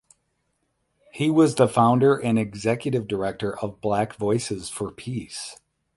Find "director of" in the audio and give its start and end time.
3.07-3.81